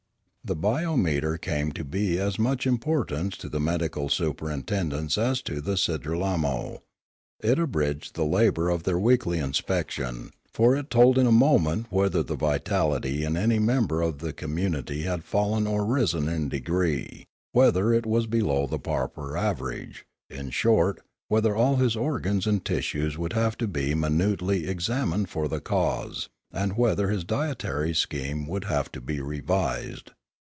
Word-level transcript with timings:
The 0.43 0.55
biometer 0.55 1.39
came 1.39 1.71
to 1.73 1.83
be 1.83 2.17
of 2.17 2.27
as 2.27 2.39
much 2.39 2.65
importance 2.65 3.35
tb 3.37 3.51
the 3.51 3.59
medical 3.59 4.09
superintendents 4.09 5.15
as 5.15 5.39
to 5.43 5.61
the 5.61 5.77
Sidralmo; 5.77 6.79
it 7.41 7.59
abridged 7.59 8.15
the 8.15 8.25
labour 8.25 8.71
of 8.71 8.81
their 8.81 8.97
weekly 8.97 9.37
inspection; 9.37 10.31
for 10.51 10.75
it 10.75 10.89
told 10.89 11.19
in 11.19 11.27
a 11.27 11.31
moment 11.31 11.85
whether 11.91 12.23
the 12.23 12.35
vitality 12.35 13.23
in 13.23 13.37
any 13.37 13.59
member 13.59 14.01
of 14.01 14.17
the 14.17 14.33
community 14.33 15.03
had 15.03 15.23
fallen 15.23 15.67
or 15.67 15.85
risen 15.85 16.27
in 16.27 16.49
degree, 16.49 17.27
whether 17.51 17.93
it 17.93 18.07
was 18.07 18.25
below 18.25 18.65
the 18.65 18.79
proper 18.79 19.37
average, 19.37 20.05
in 20.27 20.49
short 20.49 21.01
whether 21.27 21.55
all 21.55 21.75
his 21.75 21.95
organs 21.95 22.47
and 22.47 22.65
tissues 22.65 23.15
would 23.15 23.33
have 23.33 23.55
to 23.59 23.67
be 23.67 23.93
minutely 23.93 24.65
ex 24.67 24.89
amined 24.89 25.27
for 25.27 25.47
the 25.47 25.61
cause, 25.61 26.29
and 26.51 26.75
whether 26.77 27.09
his 27.09 27.23
dietary 27.23 27.93
scheme 27.93 28.47
would 28.47 28.63
have 28.63 28.91
to 28.91 28.99
be 28.99 29.21
revised. 29.21 30.11